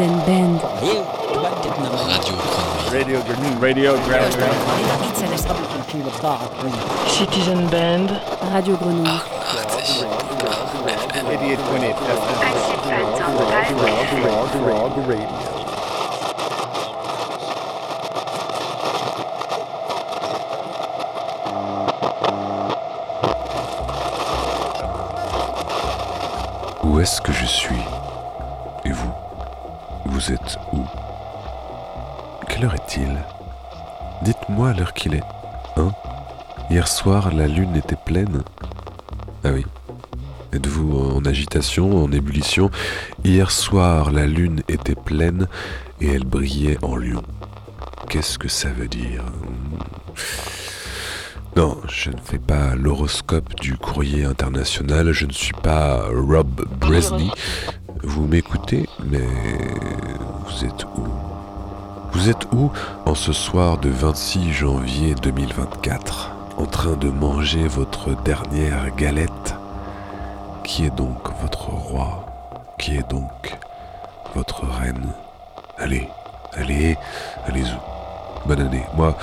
Citizen 0.00 0.16
Band. 0.24 0.60
Radio 2.90 3.20
Grenouille. 3.20 3.60
Radio 3.60 3.92
Grenouille. 3.92 4.48
Citizen 7.06 7.66
Band. 7.66 8.08
Radio 8.50 8.76
Grenouille. 8.76 9.20
88.8 11.12 11.94
Où 26.84 27.00
est-ce 27.00 27.20
que 27.20 27.32
je 27.32 27.44
suis? 27.44 27.99
Êtes 30.32 30.58
où? 30.72 30.84
Quelle 32.48 32.64
heure 32.64 32.74
est-il? 32.74 33.18
Dites-moi 34.22 34.72
l'heure 34.74 34.92
qu'il 34.92 35.14
est. 35.14 35.22
Hein? 35.76 35.92
Hier 36.70 36.86
soir, 36.86 37.32
la 37.34 37.46
lune 37.46 37.76
était 37.76 37.96
pleine 37.96 38.42
Ah 39.44 39.50
oui. 39.52 39.64
Êtes-vous 40.52 41.16
en 41.16 41.24
agitation, 41.24 42.04
en 42.04 42.10
ébullition? 42.10 42.70
Hier 43.24 43.50
soir, 43.50 44.10
la 44.10 44.26
lune 44.26 44.62
était 44.68 44.96
pleine 44.96 45.46
et 46.00 46.08
elle 46.08 46.24
brillait 46.24 46.78
en 46.82 46.96
lion. 46.96 47.22
Qu'est-ce 48.08 48.38
que 48.38 48.48
ça 48.48 48.68
veut 48.70 48.88
dire? 48.88 49.22
Non, 51.56 51.78
je 51.88 52.10
ne 52.10 52.16
fais 52.22 52.38
pas 52.38 52.74
l'horoscope 52.74 53.54
du 53.60 53.76
courrier 53.76 54.24
international, 54.24 55.12
je 55.12 55.26
ne 55.26 55.32
suis 55.32 55.54
pas 55.62 56.04
Rob 56.08 56.66
Bresney. 56.80 57.30
Vous 58.02 58.26
m'écoutez, 58.26 58.88
mais 59.04 59.26
vous 60.50 60.64
êtes 60.64 60.84
où? 60.96 61.04
Vous 62.12 62.28
êtes 62.28 62.46
où 62.52 62.70
en 63.06 63.14
ce 63.14 63.32
soir 63.32 63.78
de 63.78 63.88
26 63.88 64.52
janvier 64.52 65.14
2024 65.14 66.32
En 66.56 66.66
train 66.66 66.94
de 66.96 67.08
manger 67.08 67.68
votre 67.68 68.14
dernière 68.22 68.94
galette? 68.96 69.54
Qui 70.64 70.86
est 70.86 70.94
donc 70.96 71.28
votre 71.40 71.70
roi? 71.70 72.26
Qui 72.78 72.96
est 72.96 73.08
donc 73.08 73.56
votre 74.34 74.64
reine? 74.66 75.12
Allez, 75.78 76.08
allez, 76.54 76.96
allez-y. 77.46 77.74
Bonne 78.46 78.60
année. 78.60 78.84
Moi, 78.94 79.16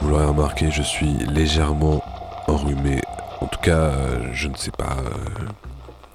vous 0.00 0.10
l'aurez 0.10 0.26
remarqué, 0.26 0.70
je 0.70 0.82
suis 0.82 1.12
légèrement 1.14 2.02
enrhumé. 2.48 3.00
En 3.40 3.46
tout 3.46 3.60
cas, 3.60 3.76
euh, 3.78 4.28
je 4.32 4.48
ne 4.48 4.56
sais 4.56 4.70
pas. 4.72 4.96
euh, 4.98 5.44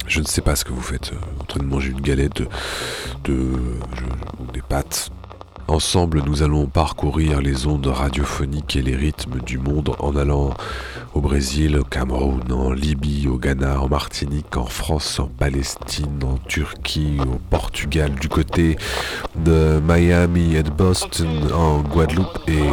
je 0.07 0.19
ne 0.19 0.25
sais 0.25 0.41
pas 0.41 0.55
ce 0.55 0.63
que 0.63 0.71
vous 0.71 0.81
faites. 0.81 1.11
euh, 1.13 1.41
en 1.41 1.45
train 1.45 1.59
de 1.61 1.65
manger 1.65 1.89
une 1.89 2.01
galette 2.01 2.37
de. 2.37 2.47
de 3.23 3.53
Ensemble, 5.67 6.21
nous 6.23 6.43
allons 6.43 6.67
parcourir 6.67 7.41
les 7.41 7.65
ondes 7.65 7.87
radiophoniques 7.87 8.75
et 8.75 8.83
les 8.83 8.95
rythmes 8.95 9.39
du 9.39 9.57
monde 9.57 9.95
en 9.99 10.15
allant 10.15 10.53
au 11.15 11.21
Brésil, 11.21 11.77
au 11.77 11.83
Cameroun, 11.83 12.51
en 12.51 12.71
Libye, 12.71 13.27
au 13.27 13.37
Ghana, 13.39 13.81
en 13.81 13.87
Martinique, 13.87 14.57
en 14.57 14.67
France, 14.67 15.19
en 15.19 15.27
Palestine, 15.27 16.19
en 16.23 16.37
Turquie, 16.47 17.17
au 17.19 17.39
Portugal, 17.49 18.13
du 18.13 18.29
côté 18.29 18.77
de 19.35 19.81
Miami 19.83 20.55
et 20.55 20.61
de 20.61 20.69
Boston, 20.69 21.51
en 21.51 21.79
Guadeloupe 21.79 22.39
et 22.47 22.69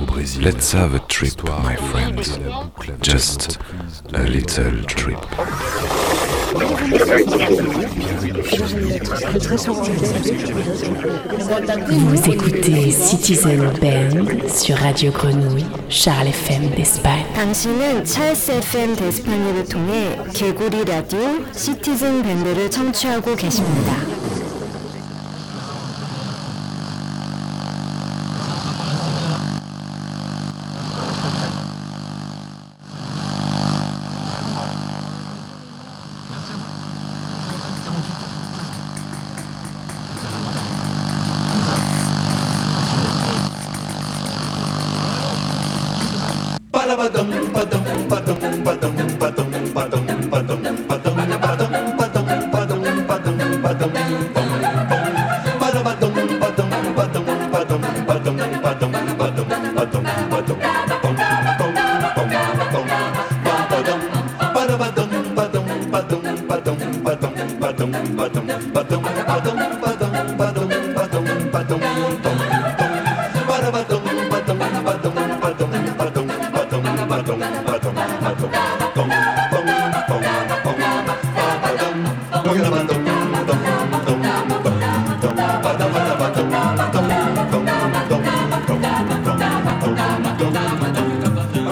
au 0.00 0.06
Brésil. 0.06 0.42
Let's 0.42 0.74
have 0.74 0.94
a 0.94 1.00
trip, 1.08 1.42
my 1.62 1.76
friends. 1.76 2.38
Just 3.02 3.58
a 4.14 4.22
little 4.22 4.86
trip. 4.86 5.18
Vous 11.87 12.31
écoutez 12.31 12.91
Citizen 12.91 13.59
Band 13.81 14.49
sur 14.49 14.75
Radio 14.77 15.11
Grenouille, 15.11 15.65
Charles 15.89 16.27
FM 16.27 16.71
d'Espagne. 16.75 17.25
당신은 17.35 18.05
찰스 18.05 18.51
FM 18.51 18.95
데스파니를 18.95 19.65
통해 19.65 20.17
개구리 20.33 20.85
라디오 20.85 21.19
시티즌 21.53 22.23
밴드를 22.23 22.69
청취하고 22.71 23.35
계십니다. 23.35 24.18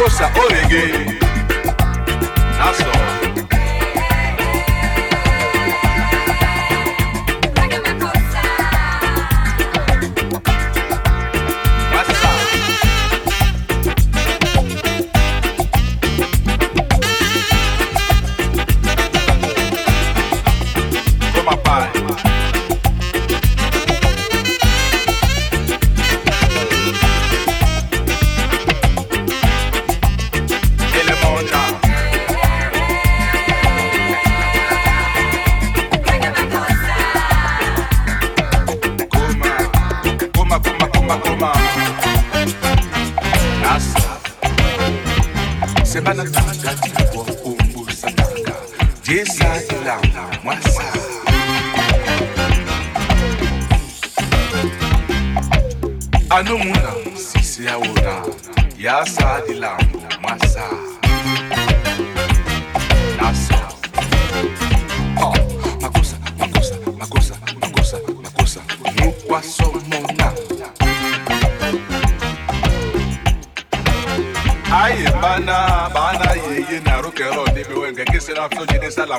kosa 0.00 0.30
orege. 0.44 1.18
That's 2.58 2.80
all. 2.80 3.09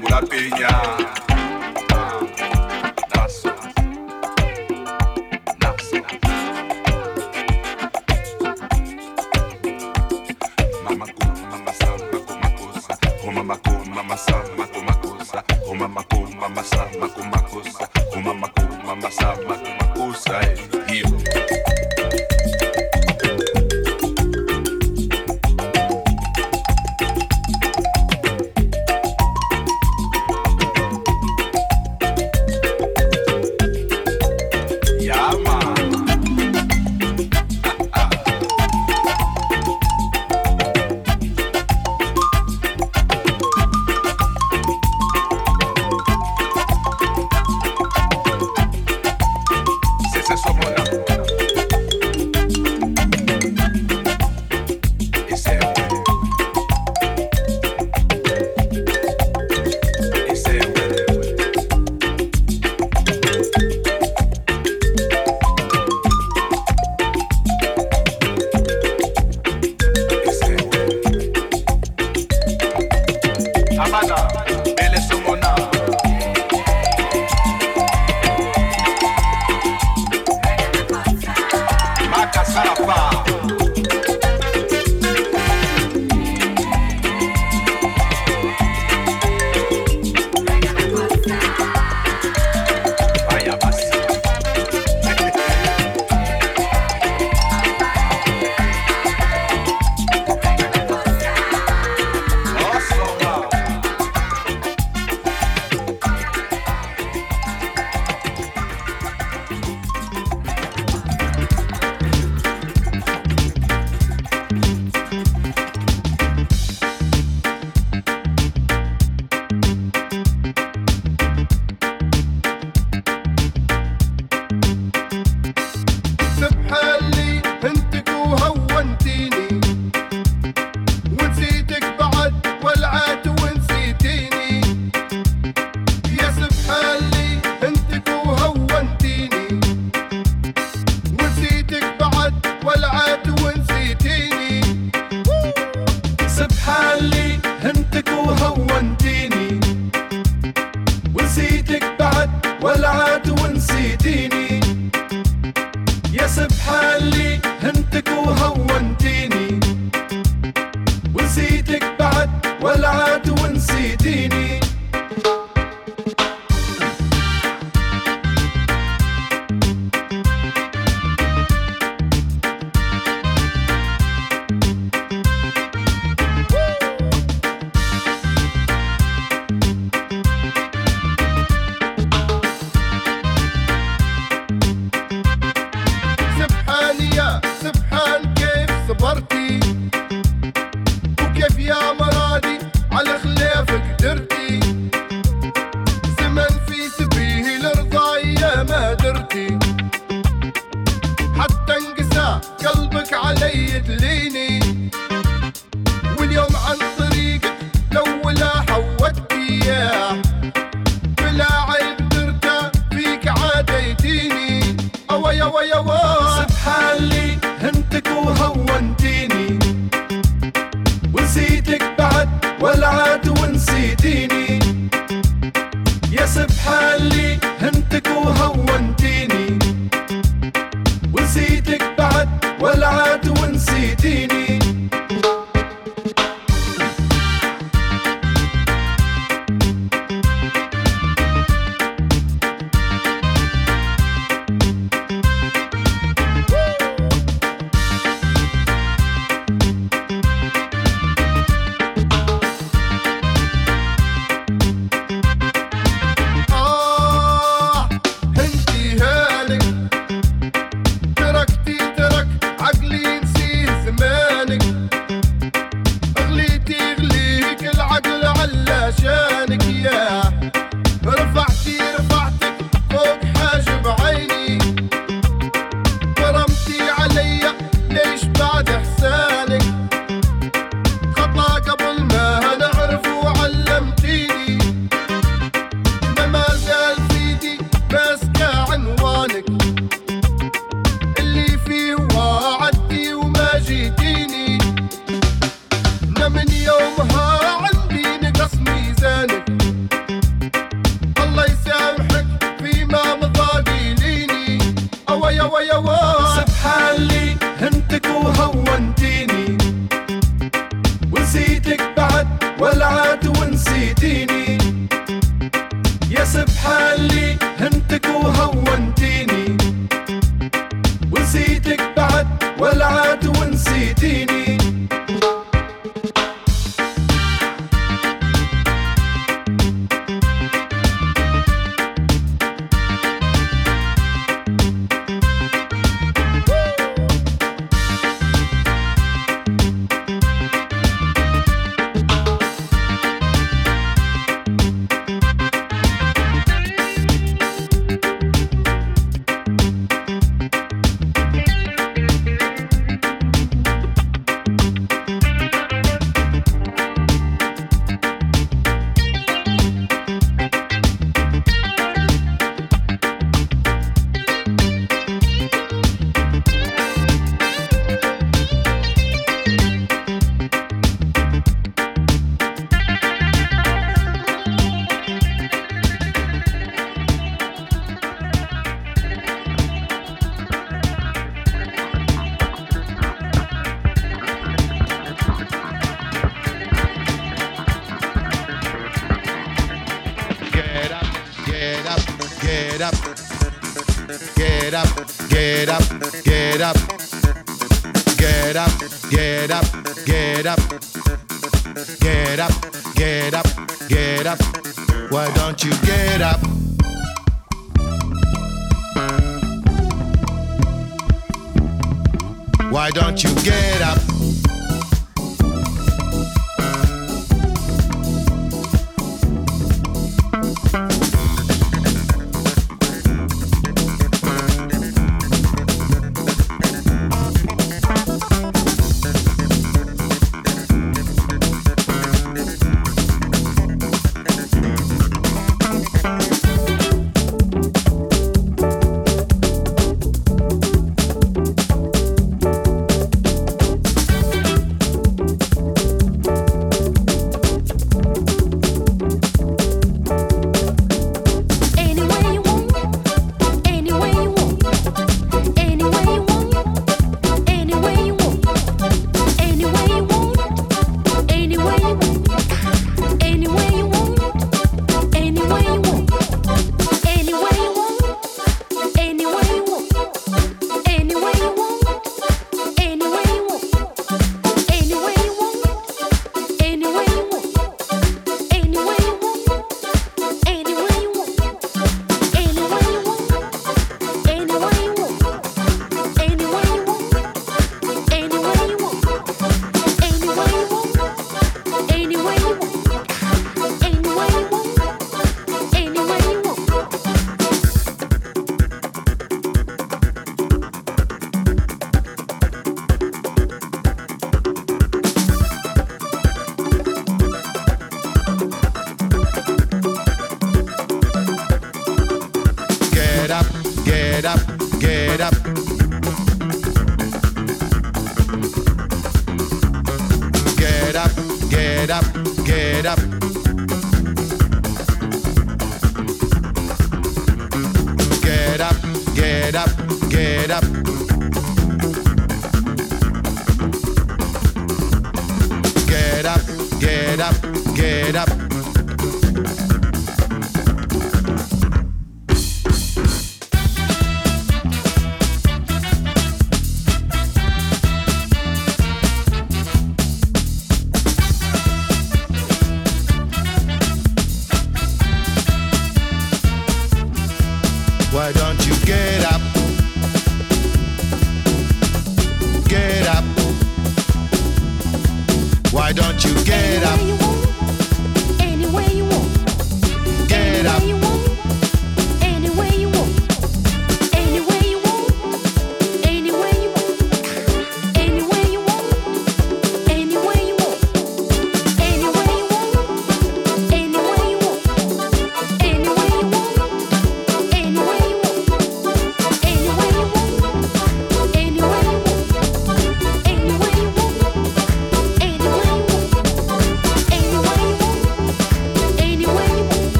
boulot 0.00 0.28
pays. 0.30 0.57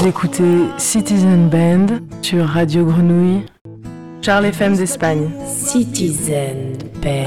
Vous 0.00 0.08
écoutez 0.08 0.64
Citizen 0.78 1.50
Band 1.50 1.98
sur 2.22 2.46
Radio 2.46 2.86
Grenouille, 2.86 3.44
Charles 4.22 4.46
FM 4.46 4.74
d'Espagne. 4.74 5.28
Citizen 5.46 6.72
Band. 7.02 7.26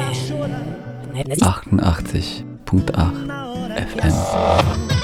88.8 1.13 3.77
FM. 3.77 5.02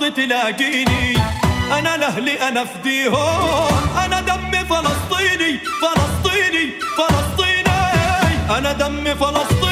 الأرض 0.00 0.14
تلاقيني. 0.14 1.16
أنا 1.78 1.96
لأهلي 1.96 2.48
أنا 2.48 2.64
فديهم 2.64 3.96
أنا 4.04 4.20
دم 4.20 4.50
فلسطيني 4.50 5.60
فلسطيني 5.82 6.72
فلسطيني. 6.96 8.58
أنا 8.58 8.72
دم 8.72 9.04
فلسطيني. 9.14 9.69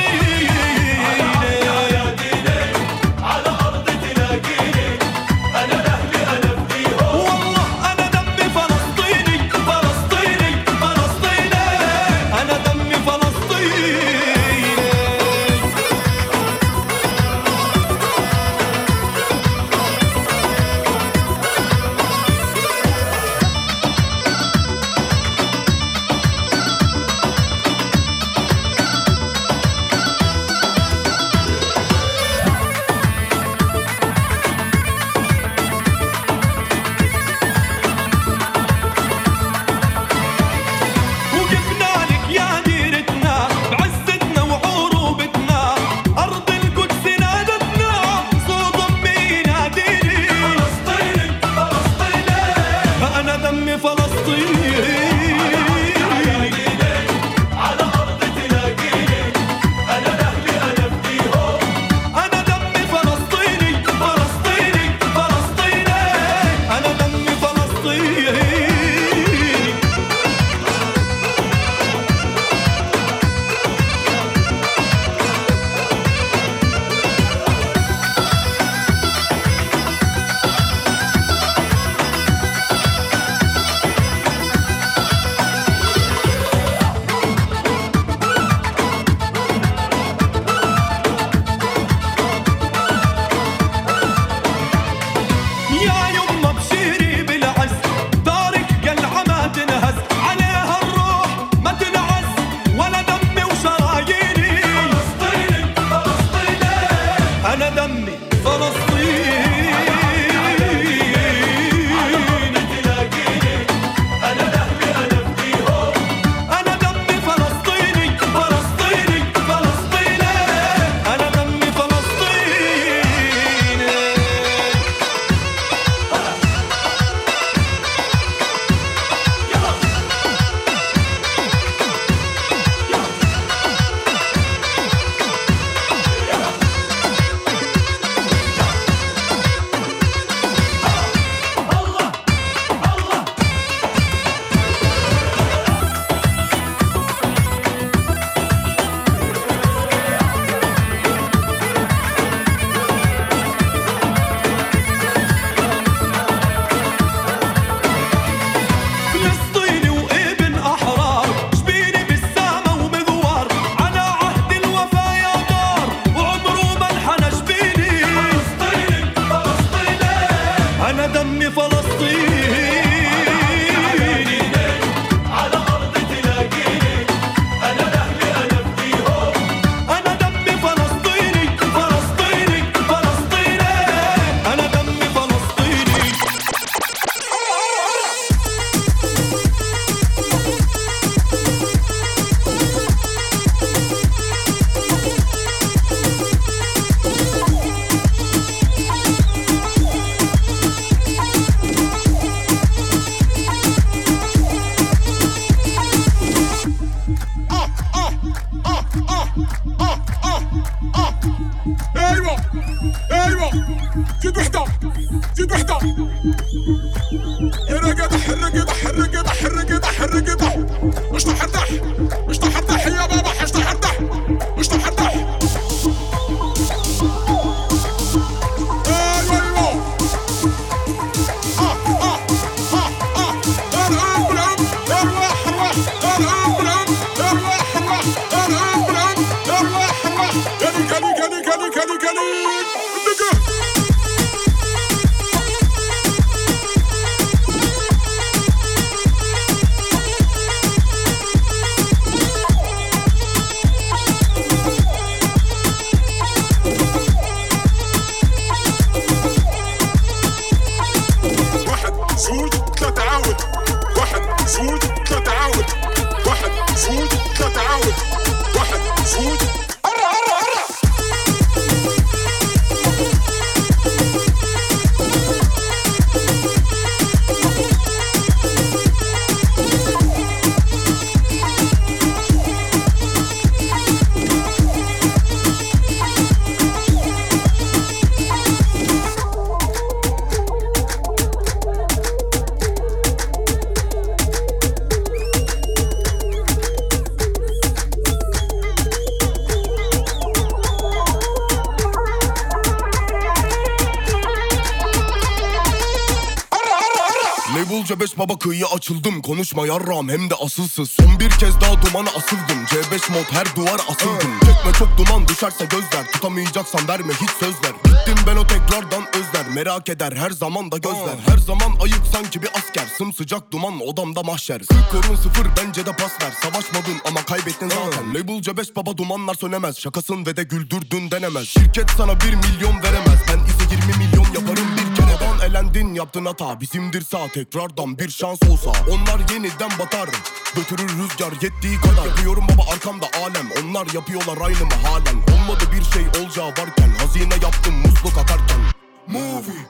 C5 308.18 308.28
baba 308.28 308.38
kıyıya 308.38 308.66
açıldım. 308.66 309.22
Konuşma 309.22 309.66
yarram 309.66 310.08
hem 310.08 310.30
de 310.30 310.34
asılsız. 310.34 310.90
Son 310.90 311.20
bir 311.20 311.30
kez 311.30 311.60
daha 311.60 311.82
dumana 311.82 312.10
asıldım. 312.10 312.64
C5 312.66 313.12
mod 313.12 313.32
her 313.32 313.56
duvar 313.56 313.80
asıldım. 313.88 314.30
Çekme 314.40 314.72
çok 314.78 314.98
duman 314.98 315.28
düşerse 315.28 315.64
gözler. 315.64 316.12
Tutamayacaksan 316.12 316.88
verme 316.88 317.12
hiç 317.12 317.30
sözler 317.30 317.72
Gittim 317.84 318.24
ben 318.26 318.36
o 318.36 318.46
tekrardan 318.46 319.04
özler. 319.08 319.48
Merak 319.54 319.88
eder 319.88 320.12
her 320.12 320.30
zaman 320.30 320.72
da 320.72 320.78
gözler. 320.78 321.16
Her 321.26 321.38
zaman 321.38 321.72
ayık 321.82 322.06
sanki 322.12 322.42
bir 322.42 322.48
asker. 322.58 322.86
Sımsıcak 322.98 323.52
duman 323.52 323.80
odamda 323.80 324.22
mahşer. 324.22 324.60
Sık 324.60 324.90
korun 324.90 325.16
sıfır 325.16 325.46
bence 325.56 325.86
de 325.86 325.92
pas 325.92 326.12
ver. 326.22 326.32
Savaşmadın 326.42 326.98
ama 327.04 327.22
kaybettin 327.22 327.68
zaten. 327.68 328.14
Label 328.14 328.42
C5 328.42 328.76
baba 328.76 328.96
dumanlar 328.96 329.34
sönemez. 329.34 329.78
Şakasın 329.78 330.26
ve 330.26 330.36
de 330.36 330.42
güldürdün 330.42 331.10
denemez. 331.10 331.48
Şirket 331.48 331.90
sana 331.96 332.20
bir 332.20 332.34
milyon 332.34 332.82
veremez. 332.82 333.20
Ben 333.28 333.44
ise 333.44 333.74
20 333.90 334.06
milyon 334.06 334.34
yaparım 334.34 334.66
bir 334.76 334.96
kere 334.96 335.27
Dan 335.38 335.50
elendin 335.50 335.94
yaptın 335.94 336.24
hata. 336.24 336.60
Bizimdir 336.60 337.02
sağ 337.02 337.28
tekrardan 337.28 337.98
bir 337.98 338.08
şans 338.08 338.38
olsa. 338.50 338.72
Onlar 338.90 339.32
yeniden 339.32 339.70
batar 339.78 340.08
Götürür 340.54 340.88
rüzgar 340.88 341.32
yettiği 341.32 341.80
kadar. 341.80 342.06
Yapıyorum 342.06 342.46
baba 342.52 342.72
arkamda 342.72 343.06
alem. 343.06 343.48
Onlar 343.62 343.86
yapıyorlar 343.94 344.38
aynı 344.46 344.64
mı 344.64 344.74
halen. 344.82 345.16
Olmadı 345.16 345.64
bir 345.72 345.84
şey 345.84 346.22
olacağı 346.22 346.48
varken 346.48 346.90
Hazine 346.98 347.34
yaptım 347.42 347.74
musluk 347.74 348.18
akarken 348.18 348.60
Movie. 349.06 349.66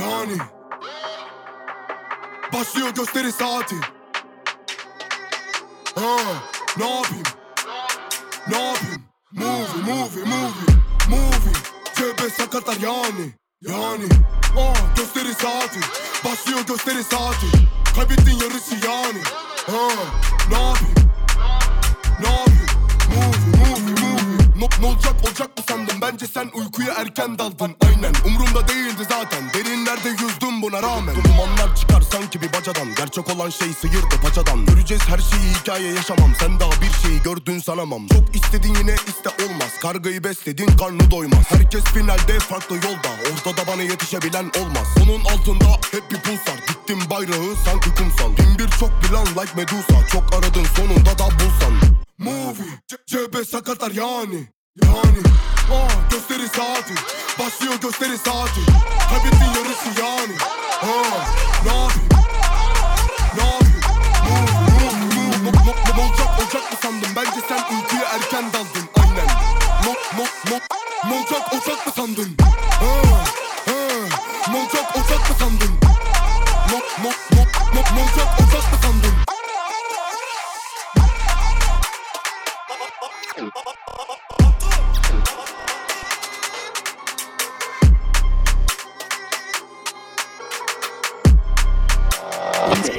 Yani. 0.00 0.38
Başlıyor 2.52 2.88
gösteri 2.88 3.32
saati. 3.32 3.76
Ha, 5.94 6.16
ne 6.76 6.90
yapayım? 6.90 7.24
Ne 8.48 8.66
yapayım? 8.66 9.02
Movie, 9.32 9.94
movie, 9.94 10.24
movie, 10.24 10.74
movie. 11.08 11.54
Cebe 11.94 12.30
sakatlar 12.30 12.76
yani 12.76 13.43
Yani 13.68 14.04
Ah 14.58 14.96
gösteri 14.96 15.34
saati 15.34 15.80
Başlıyor 16.24 16.60
gösteri 16.66 17.04
saati 17.04 17.46
Kaybettin 17.96 18.32
yarışı 18.32 18.86
yani 18.86 19.22
Ha, 19.66 19.88
ne 20.50 20.54
yapayım? 20.54 20.94
Ne 22.20 22.26
yapayım? 22.28 22.66
Movie 23.14 23.60
No, 23.60 23.83
ne 24.56 24.86
olacak 24.86 25.14
olacak 25.24 25.58
mı 25.58 25.64
sandın? 25.68 26.00
Bence 26.00 26.26
sen 26.26 26.50
uykuya 26.54 26.94
erken 26.94 27.38
daldın. 27.38 27.76
Aynen 27.86 28.12
umurumda 28.26 28.68
değildi 28.68 29.04
zaten. 29.08 29.42
Derinlerde 29.54 30.08
yüzdüm 30.08 30.62
buna 30.62 30.82
rağmen. 30.82 31.14
Dumanlar 31.24 31.76
çıkar 31.76 32.00
sanki 32.12 32.40
bir 32.40 32.52
bacadan. 32.52 32.94
Gerçek 32.96 33.36
olan 33.36 33.50
şey 33.50 33.68
sıyırdı 33.72 34.16
paçadan. 34.22 34.66
Göreceğiz 34.66 35.02
her 35.02 35.18
şeyi 35.18 35.54
hikaye 35.60 35.92
yaşamam. 35.92 36.32
Sen 36.40 36.60
daha 36.60 36.70
bir 36.70 37.08
şeyi 37.08 37.22
gördün 37.22 37.58
sanamam. 37.58 38.06
Çok 38.08 38.36
istedin 38.36 38.74
yine 38.80 38.94
iste 38.94 39.30
olmaz. 39.44 39.72
Kargayı 39.82 40.24
besledin 40.24 40.76
karnı 40.76 41.10
doymaz. 41.10 41.44
Herkes 41.48 41.84
finalde 41.84 42.38
farklı 42.38 42.76
yolda. 42.76 43.10
Ortada 43.32 43.66
bana 43.72 43.82
yetişebilen 43.82 44.50
olmaz. 44.60 44.88
Onun 45.02 45.24
altında 45.24 45.68
hep 45.92 46.10
bir 46.10 46.20
puls 46.20 46.48
var. 46.48 46.60
Diktim 46.68 47.10
bayrağı 47.10 47.56
sanki 47.64 47.94
kumsal. 47.94 48.36
Bin 48.36 48.58
bir 48.58 48.68
çok 48.70 48.90
plan 49.02 49.26
like 49.26 49.54
Medusa. 49.56 50.06
Çok 50.12 50.34
aradın 50.34 50.64
sonunda 50.76 51.18
da 51.18 51.24
bulsan 51.24 52.03
Movie 52.24 52.78
CB 53.06 53.44
sakatar 53.50 53.90
yani 53.90 54.48
Yani. 54.84 55.20
Ah, 55.72 56.10
Gösteri 56.10 56.48
saati 56.48 56.94
Başlıyor 57.38 57.74
gösteri 57.82 58.18
saati. 58.18 58.60
Kaybettin 59.10 59.44
yarışı 59.46 60.00
yani. 60.00 60.32
Ah, 60.82 61.26
Ne 61.64 61.72
yapayım 61.72 62.08
Ne 63.36 63.44
yapayım 63.44 63.80
Move 64.24 64.52
move 64.66 64.94
move 65.14 65.36
move 65.44 65.62
move 65.96 66.02
Olacak 66.02 66.28
olacak 66.40 66.72
mı 66.72 66.78
sandın? 66.82 67.08
Bence 67.16 67.40
sen 67.48 67.76
uykuya 67.76 68.02
erken 68.14 68.52
daldın. 68.52 68.88
Aynen. 69.00 69.26
Mok 69.84 69.98
mok 70.18 70.50
mok 70.50 70.62
Molcak 71.04 71.52
ocak 71.54 71.86
mı 71.86 71.92
sandın? 71.96 72.36
Ha, 72.40 72.86
ha. 73.66 73.78
Molcak 74.52 74.96
ocak 74.96 75.30
mı 75.30 75.36
sandın? 75.38 75.70
Mok 76.72 76.84
mok 77.02 77.16
mok 77.36 77.74
mok 77.74 77.90
Molcak 77.92 78.28
ocak 78.40 78.72
mı 78.72 78.78
sandın? 78.82 79.14
Oh, 83.36 83.50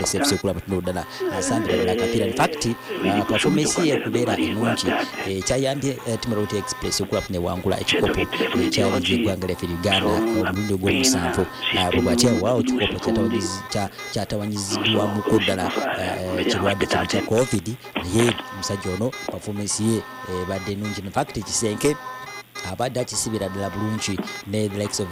expressive 0.06 0.26
sekola 0.26 0.54
batuno 0.54 0.82
ddala 0.82 1.06
asambira 1.38 1.76
ddala 1.78 1.92
akapiira 1.92 2.26
infact 2.28 2.66
uh, 2.66 3.26
performance 3.28 3.82
ye 3.88 3.94
okubeera 3.98 4.38
ennungi 4.38 4.88
eh, 5.28 5.44
kyayambye 5.44 5.98
eh, 6.08 6.20
timorot 6.20 6.54
express 6.54 7.02
okuba 7.02 7.22
newangula 7.30 7.80
ekikopo 7.80 8.20
ekyaliza 8.62 9.14
eggwanga 9.14 9.48
lyaffe 9.48 9.66
uganda 9.66 10.08
omulundi 10.08 10.74
ogw'omusanvu 10.74 11.46
Ah, 11.78 11.92
bwe 11.92 12.02
bwatyawaawo 12.02 12.60
ekikopo 12.60 12.98
kyatawanyizi- 13.04 13.64
kya- 13.72 13.90
kyatawanyiziddwamuko 14.14 15.40
ddala 15.40 15.72
eh, 16.00 16.46
kirwadde 16.48 16.86
kino 16.86 17.06
kya 17.06 17.22
covid. 17.22 17.68
Naye 17.96 18.34
omusajja 18.54 18.90
ono 18.94 19.10
performance 19.32 19.84
ye 19.84 20.02
ebadde 20.44 20.72
ennungi. 20.72 21.02
Infact 21.06 21.38
ekisenke 21.38 21.96
abadde 22.72 23.00
akisibira 23.00 23.50
ddala 23.50 23.70
bulungi 23.70 24.20
ne 24.48 24.70
the 24.70 24.78
likes 24.78 25.00
of 25.00 25.08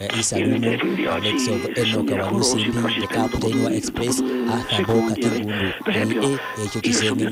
uh, 0.00 0.18
isa 0.18 0.36
likes 0.38 1.48
of 1.48 1.78
enoka 1.78 2.14
walusimbi 2.14 2.94
the 3.00 3.06
express 3.76 4.22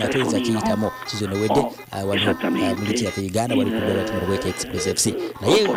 toyinza 0.09 0.41
kiyitamu 0.41 0.91
uganda 3.21 3.57
wali 3.57 3.71
kubeera 3.71 4.05
timorowete 4.05 4.49
express 4.49 4.89
fc 4.89 5.07
naye 5.41 5.69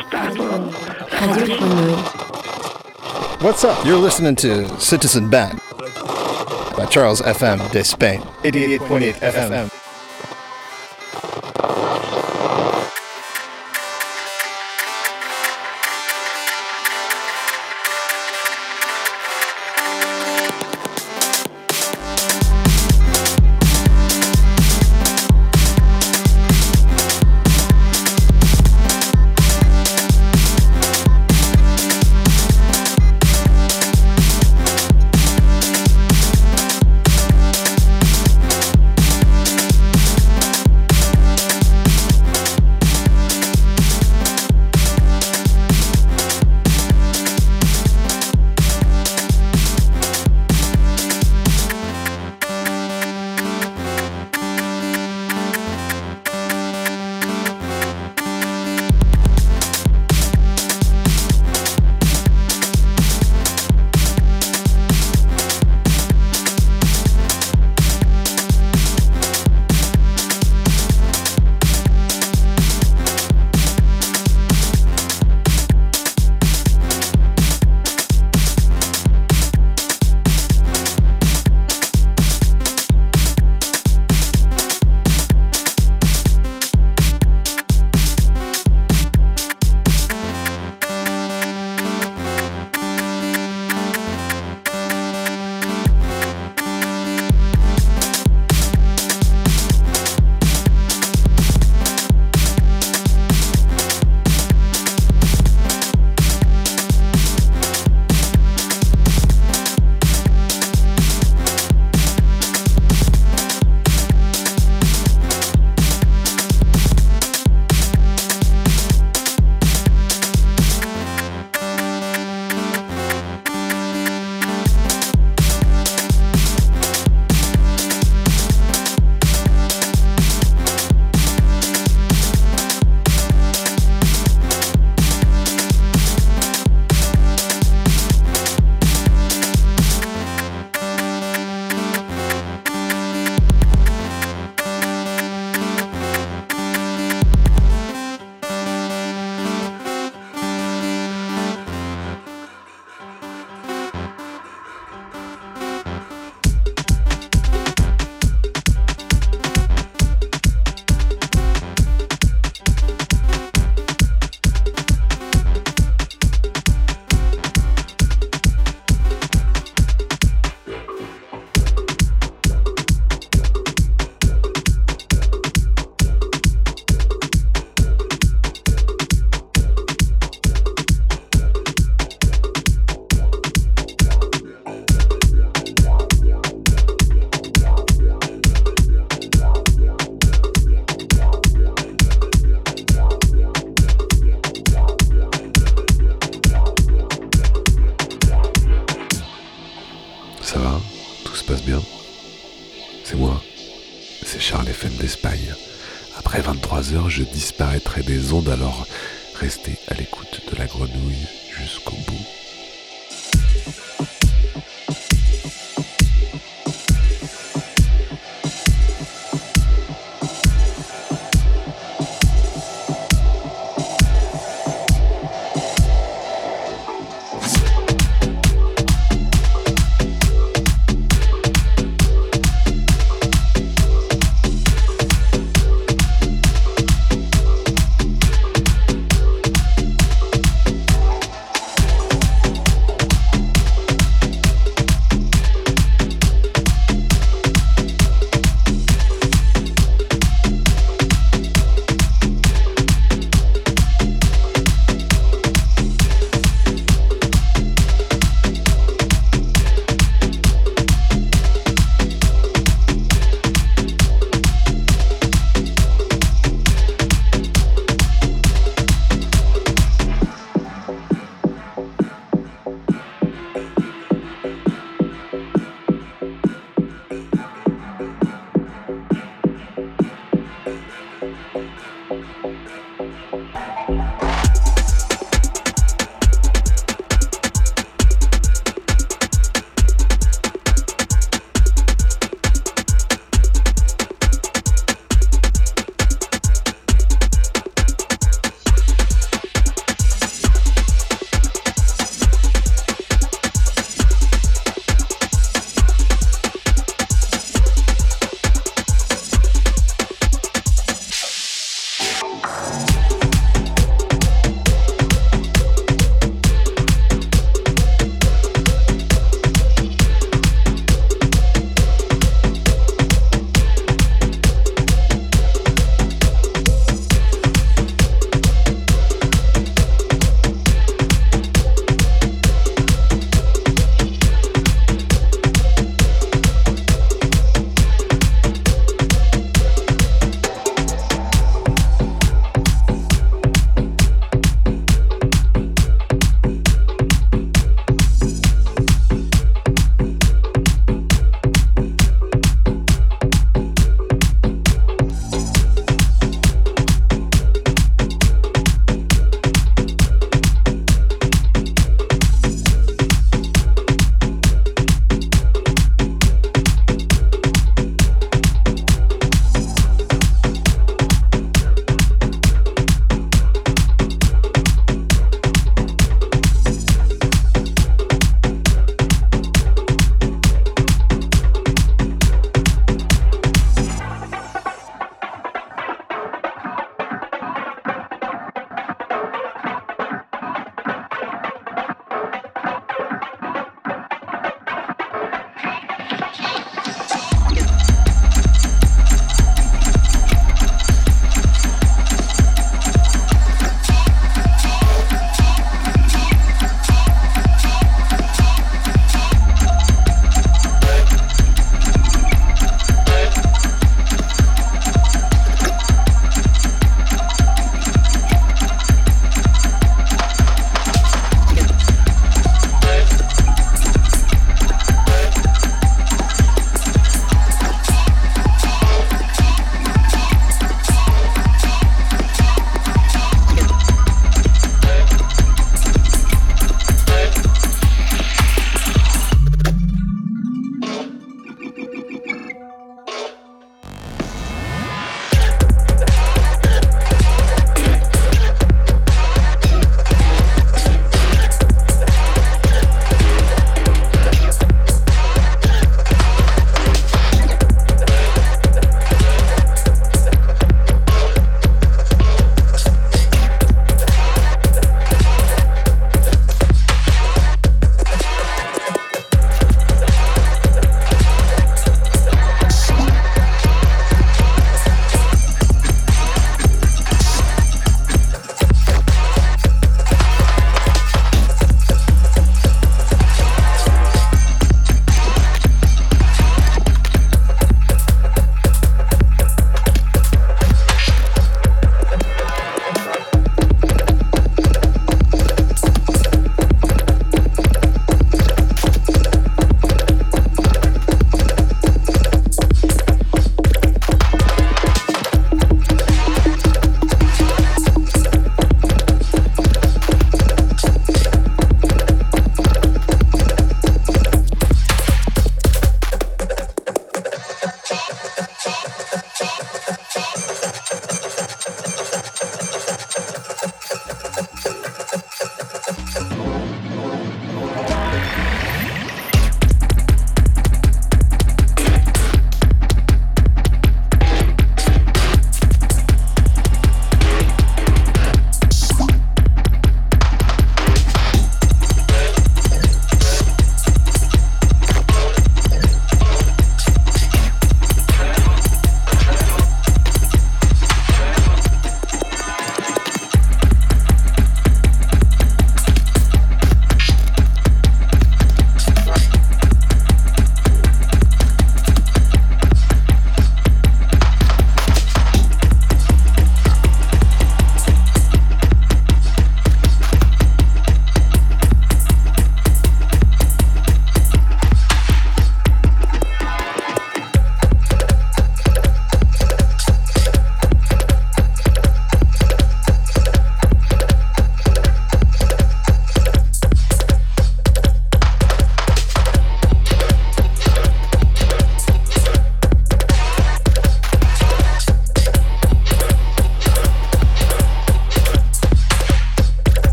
What's 3.39 3.63
up? 3.63 3.85
You're 3.85 4.01
listening 4.01 4.35
to 4.37 4.67
Citizen 4.79 5.29
Band 5.29 5.59
by 6.75 6.85
Charles 6.89 7.21
FM 7.21 7.71
de 7.71 7.83
Spain. 7.83 8.19
88.8 8.43 9.13
FM. 9.21 9.76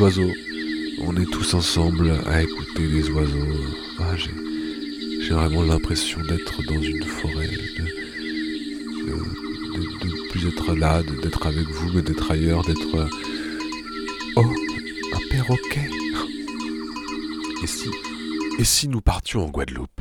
Oiseaux. 0.00 0.32
On 1.00 1.16
est 1.16 1.30
tous 1.30 1.54
ensemble 1.54 2.12
à 2.26 2.42
écouter 2.42 2.86
des 2.88 3.08
oiseaux. 3.10 3.54
Ah, 3.98 4.16
j'ai, 4.16 4.30
vraiment 5.32 5.62
l'impression 5.62 6.20
d'être 6.22 6.62
dans 6.62 6.80
une 6.80 7.04
forêt, 7.04 7.46
de, 7.46 9.12
de, 9.12 10.30
plus 10.30 10.46
être 10.46 10.74
là, 10.74 11.02
d'être 11.02 11.46
avec 11.46 11.66
vous, 11.68 11.92
mais 11.94 12.02
d'être 12.02 12.30
ailleurs, 12.30 12.64
d'être... 12.64 12.96
euh, 12.96 13.08
Oh, 14.38 14.44
un 15.14 15.28
perroquet. 15.30 15.88
Et 17.62 17.66
si, 17.66 17.88
et 18.58 18.64
si 18.64 18.88
nous 18.88 19.00
partions 19.00 19.46
en 19.46 19.50
Guadeloupe? 19.50 19.95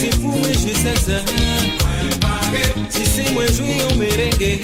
Se 0.00 0.10
fume 0.12 0.54
juizesa 0.54 1.22
Se 2.88 3.04
sem 3.04 3.34
manjo 3.34 3.62
e 3.62 3.92
um 3.92 3.96
merengue 3.96 4.58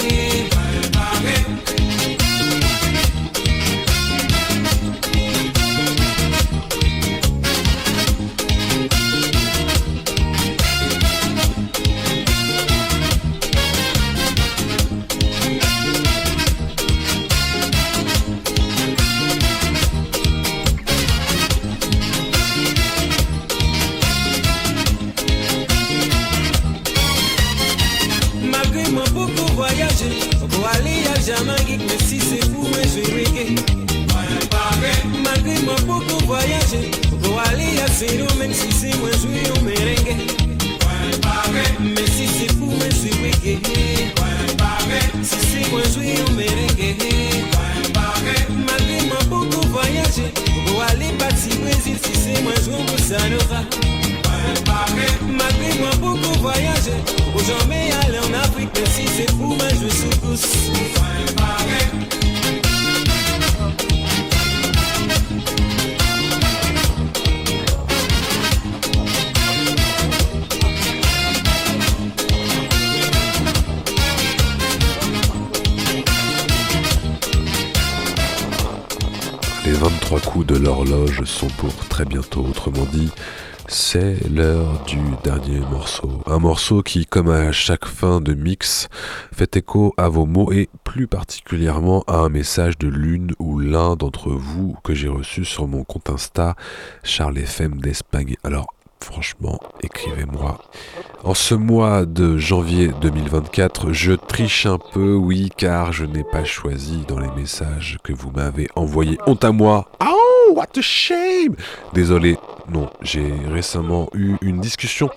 c'est 83.88 84.28
l'heure 84.28 84.82
du 84.88 84.98
dernier 85.22 85.60
morceau. 85.60 86.10
Un 86.26 86.40
morceau 86.40 86.82
qui, 86.82 87.06
comme 87.06 87.30
à 87.30 87.52
chaque 87.52 87.84
fin 87.84 88.20
de 88.20 88.34
mix, 88.34 88.88
fait 89.32 89.56
écho 89.56 89.94
à 89.96 90.08
vos 90.08 90.26
mots 90.26 90.50
et 90.50 90.68
plus 90.82 91.06
particulièrement 91.06 92.02
à 92.08 92.16
un 92.16 92.28
message 92.28 92.78
de 92.78 92.88
l'une 92.88 93.30
ou 93.38 93.60
l'un 93.60 93.94
d'entre 93.94 94.30
vous 94.30 94.76
que 94.82 94.92
j'ai 94.92 95.06
reçu 95.06 95.44
sur 95.44 95.68
mon 95.68 95.84
compte 95.84 96.10
Insta, 96.10 96.56
Charles 97.04 97.38
FM 97.38 97.78
d'Espagne. 97.80 98.34
Alors, 98.42 98.74
franchement, 98.98 99.60
écrivez-moi. 99.84 100.58
En 101.22 101.34
ce 101.34 101.54
mois 101.54 102.06
de 102.06 102.38
janvier 102.38 102.90
2024, 103.00 103.92
je 103.92 104.14
triche 104.14 104.66
un 104.66 104.78
peu, 104.78 105.14
oui, 105.14 105.48
car 105.56 105.92
je 105.92 106.06
n'ai 106.06 106.24
pas 106.24 106.44
choisi 106.44 107.04
dans 107.06 107.20
les 107.20 107.30
messages 107.36 107.98
que 108.02 108.12
vous 108.12 108.32
m'avez 108.32 108.66
envoyés. 108.74 109.18
Honte 109.28 109.44
à 109.44 109.52
moi. 109.52 109.88
Oh, 110.48 110.52
what 110.52 110.66
a 110.76 110.82
shame. 110.82 111.56
Désolé, 111.92 112.38
non, 112.70 112.88
j'ai 113.02 113.32
récemment 113.48 114.08
eu 114.14 114.36
une 114.42 114.60
discussion 114.60 115.10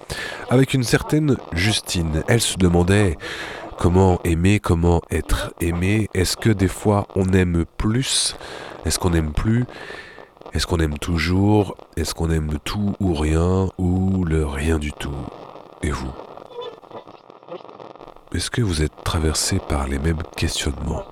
avec 0.50 0.74
une 0.74 0.84
certaine 0.84 1.38
Justine. 1.54 2.24
Elle 2.28 2.42
se 2.42 2.58
demandait 2.58 3.18
comment 3.78 4.20
aimer, 4.24 4.60
comment 4.60 5.02
être 5.12 5.54
aimé. 5.62 6.10
Est-ce 6.14 6.36
que 6.36 6.50
des 6.50 6.68
fois 6.68 7.08
on 7.16 7.32
aime 7.34 7.66
plus? 7.78 8.36
Est-ce 8.86 8.98
qu'on 8.98 9.14
aime 9.14 9.34
plus? 9.34 9.66
Est-ce 10.54 10.66
qu'on 10.66 10.78
aime 10.80 10.98
toujours? 10.98 11.76
Est-ce 11.96 12.16
qu'on 12.16 12.32
aime 12.32 12.58
tout 12.64 12.96
ou 13.00 13.14
rien 13.14 13.70
Ou 13.78 14.24
le 14.26 14.46
rien 14.48 14.80
du 14.80 14.92
tout? 14.94 15.16
Et 15.84 15.92
vous? 15.92 16.12
Est-ce 18.34 18.50
que 18.50 18.62
vous 18.62 18.82
êtes 18.82 19.04
traversé 19.04 19.60
par 19.60 19.88
les 19.88 20.00
mêmes 20.00 20.24
questionnements? 20.36 21.04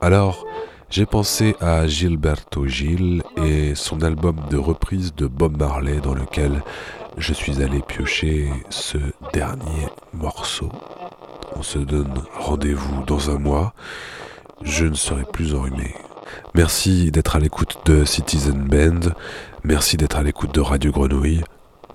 Alors, 0.00 0.44
j'ai 0.92 1.06
pensé 1.06 1.56
à 1.58 1.86
Gilberto 1.86 2.66
Gil 2.66 3.22
et 3.38 3.74
son 3.74 4.02
album 4.02 4.36
de 4.50 4.58
reprise 4.58 5.14
de 5.14 5.26
Bob 5.26 5.56
Marley 5.56 6.00
dans 6.02 6.12
lequel 6.12 6.62
je 7.16 7.32
suis 7.32 7.62
allé 7.62 7.80
piocher 7.80 8.50
ce 8.68 8.98
dernier 9.32 9.88
morceau. 10.12 10.68
On 11.56 11.62
se 11.62 11.78
donne 11.78 12.12
rendez-vous 12.38 13.04
dans 13.06 13.30
un 13.30 13.38
mois. 13.38 13.72
Je 14.60 14.84
ne 14.84 14.94
serai 14.94 15.24
plus 15.24 15.54
enrhumé. 15.54 15.94
Merci 16.54 17.10
d'être 17.10 17.36
à 17.36 17.40
l'écoute 17.40 17.78
de 17.86 18.04
Citizen 18.04 18.62
Band. 18.68 19.14
Merci 19.64 19.96
d'être 19.96 20.18
à 20.18 20.22
l'écoute 20.22 20.54
de 20.54 20.60
Radio 20.60 20.92
Grenouille. 20.92 21.42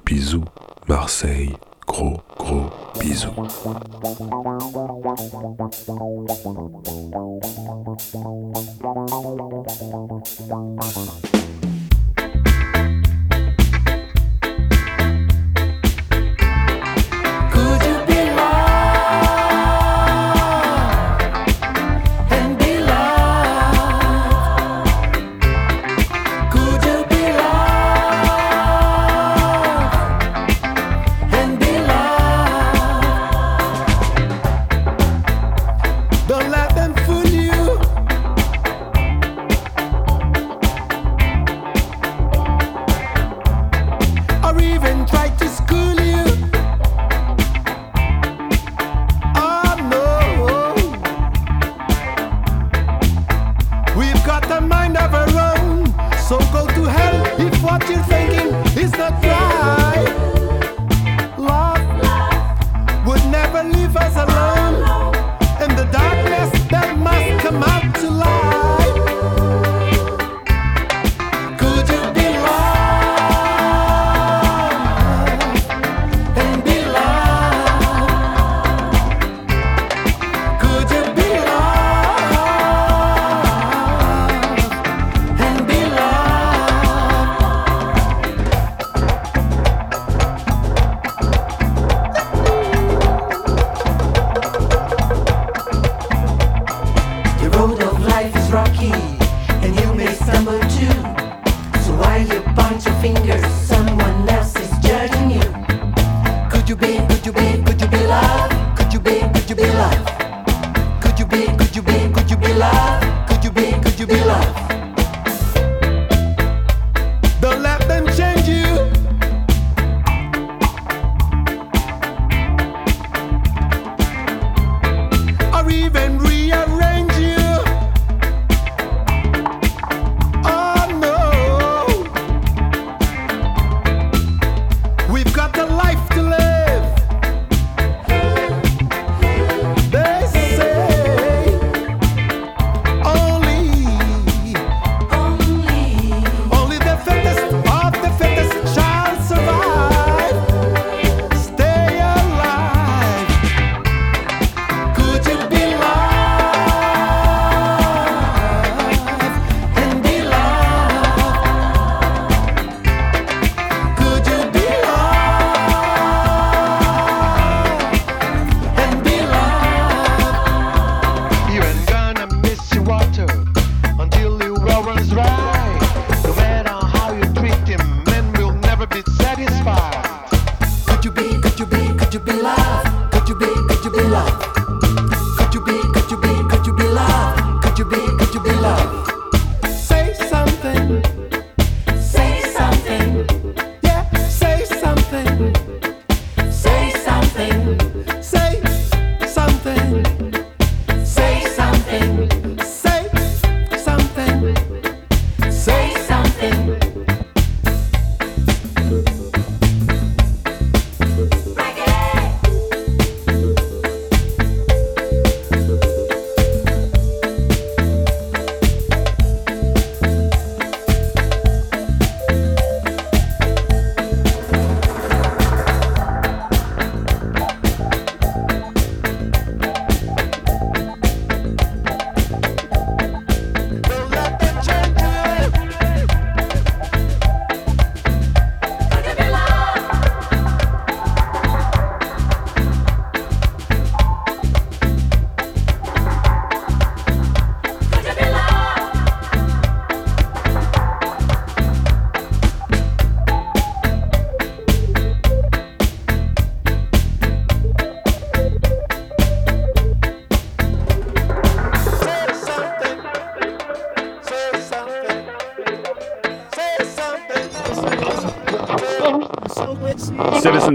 Bisous, 0.08 0.46
Marseille. 0.88 1.54
Gros, 1.88 2.22
gros 2.38 2.70
bisous. 3.00 3.34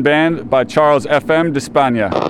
Band 0.03 0.51
by 0.51 0.65
Charles 0.65 1.07
F.M. 1.07 1.53
D'Espagna. 1.53 2.22